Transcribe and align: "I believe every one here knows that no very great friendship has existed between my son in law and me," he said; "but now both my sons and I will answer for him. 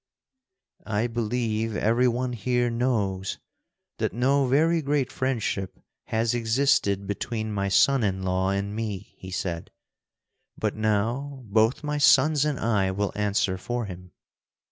"I 0.87 1.05
believe 1.05 1.75
every 1.75 2.07
one 2.07 2.33
here 2.33 2.71
knows 2.71 3.37
that 3.99 4.13
no 4.13 4.47
very 4.47 4.81
great 4.81 5.11
friendship 5.11 5.79
has 6.05 6.33
existed 6.33 7.05
between 7.05 7.53
my 7.53 7.69
son 7.69 8.03
in 8.03 8.23
law 8.23 8.49
and 8.49 8.75
me," 8.75 9.13
he 9.19 9.29
said; 9.29 9.69
"but 10.57 10.75
now 10.75 11.43
both 11.45 11.83
my 11.83 11.99
sons 11.99 12.45
and 12.45 12.57
I 12.59 12.89
will 12.89 13.11
answer 13.15 13.59
for 13.59 13.85
him. 13.85 14.11